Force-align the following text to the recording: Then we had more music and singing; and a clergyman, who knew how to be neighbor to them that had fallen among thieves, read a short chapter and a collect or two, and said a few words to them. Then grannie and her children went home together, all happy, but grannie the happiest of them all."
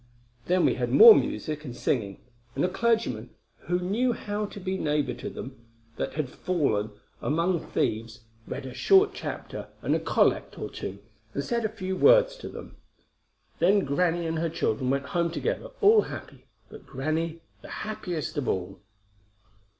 Then 0.47 0.65
we 0.65 0.73
had 0.73 0.89
more 0.91 1.13
music 1.13 1.63
and 1.63 1.75
singing; 1.77 2.21
and 2.55 2.65
a 2.65 2.69
clergyman, 2.69 3.35
who 3.67 3.77
knew 3.77 4.13
how 4.13 4.47
to 4.47 4.59
be 4.59 4.75
neighbor 4.79 5.13
to 5.13 5.29
them 5.29 5.63
that 5.97 6.13
had 6.15 6.27
fallen 6.27 6.89
among 7.21 7.59
thieves, 7.59 8.21
read 8.47 8.65
a 8.65 8.73
short 8.73 9.11
chapter 9.13 9.67
and 9.83 9.93
a 9.95 9.99
collect 9.99 10.57
or 10.57 10.71
two, 10.71 10.97
and 11.35 11.43
said 11.43 11.65
a 11.65 11.69
few 11.69 11.95
words 11.95 12.35
to 12.37 12.49
them. 12.49 12.77
Then 13.59 13.81
grannie 13.85 14.25
and 14.25 14.39
her 14.39 14.49
children 14.49 14.89
went 14.89 15.05
home 15.05 15.29
together, 15.29 15.69
all 15.81 16.01
happy, 16.01 16.47
but 16.67 16.87
grannie 16.87 17.41
the 17.61 17.69
happiest 17.85 18.35
of 18.37 18.45
them 18.45 18.53
all." 18.55 18.79